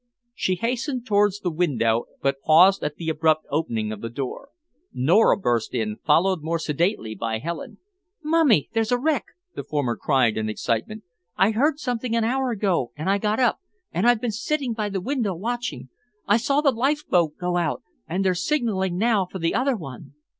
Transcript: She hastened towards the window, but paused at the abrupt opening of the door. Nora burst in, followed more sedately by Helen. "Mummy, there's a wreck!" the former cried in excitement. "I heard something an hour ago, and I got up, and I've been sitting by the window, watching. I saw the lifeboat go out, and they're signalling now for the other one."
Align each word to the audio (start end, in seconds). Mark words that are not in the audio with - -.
She 0.33 0.55
hastened 0.55 1.05
towards 1.05 1.39
the 1.41 1.51
window, 1.51 2.05
but 2.23 2.41
paused 2.41 2.83
at 2.83 2.95
the 2.95 3.07
abrupt 3.09 3.45
opening 3.51 3.91
of 3.91 4.01
the 4.01 4.09
door. 4.09 4.49
Nora 4.91 5.37
burst 5.37 5.75
in, 5.75 5.97
followed 5.97 6.41
more 6.41 6.57
sedately 6.57 7.13
by 7.13 7.37
Helen. 7.37 7.77
"Mummy, 8.23 8.67
there's 8.73 8.91
a 8.91 8.97
wreck!" 8.97 9.25
the 9.53 9.63
former 9.63 9.95
cried 9.95 10.37
in 10.37 10.49
excitement. 10.49 11.03
"I 11.37 11.51
heard 11.51 11.77
something 11.77 12.15
an 12.15 12.23
hour 12.23 12.49
ago, 12.49 12.91
and 12.97 13.11
I 13.11 13.19
got 13.19 13.39
up, 13.39 13.59
and 13.91 14.07
I've 14.07 14.21
been 14.21 14.31
sitting 14.31 14.73
by 14.73 14.89
the 14.89 15.01
window, 15.01 15.35
watching. 15.35 15.89
I 16.25 16.37
saw 16.37 16.61
the 16.61 16.71
lifeboat 16.71 17.37
go 17.37 17.55
out, 17.57 17.83
and 18.07 18.25
they're 18.25 18.33
signalling 18.33 18.97
now 18.97 19.27
for 19.27 19.37
the 19.37 19.53
other 19.53 19.75
one." 19.75 20.15